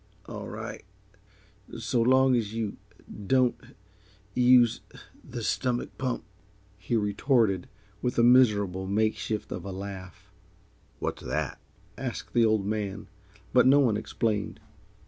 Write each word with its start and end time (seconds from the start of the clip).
"All 0.27 0.47
right 0.47 0.83
so 1.77 2.01
long 2.01 2.35
as 2.35 2.55
you 2.55 2.77
don't 3.27 3.55
use 4.33 4.81
the 5.23 5.43
stomach 5.43 5.95
pump," 5.99 6.23
he 6.79 6.95
retorted, 6.95 7.69
with 8.01 8.17
a 8.17 8.23
miserable 8.23 8.87
makeshift 8.87 9.51
of 9.51 9.63
a 9.63 9.71
laugh. 9.71 10.31
"What's 10.97 11.21
that?" 11.21 11.59
asked 11.99 12.33
the 12.33 12.43
Old 12.45 12.65
Man, 12.65 13.09
but 13.53 13.67
no 13.67 13.79
one 13.79 13.95
explained. 13.95 14.59